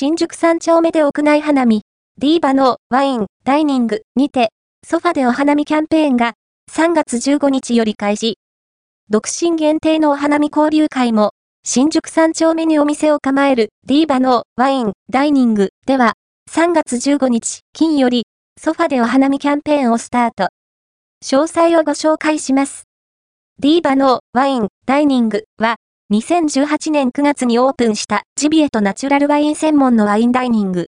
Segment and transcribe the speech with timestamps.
[0.00, 1.82] 新宿三丁目で屋内花見、
[2.18, 4.50] ディーバのワイン、ダイニングにて、
[4.86, 6.34] ソファでお花見キャンペーンが
[6.70, 8.38] 3月15日より開始。
[9.10, 11.32] 独身限定のお花見交流会も、
[11.64, 16.12] 新宿三丁目にお店を構えるディーバのワイン、ダイニングでは、
[16.48, 18.22] 3月15日金より、
[18.56, 20.50] ソファでお花見キャンペーンをスタート。
[21.24, 22.84] 詳細をご紹介します。
[23.58, 25.74] ディーバのワイン、ダイニングは、
[26.10, 30.86] 2018年9月にオープンしたジビエとナチュラルワイン専門のワインダイニング。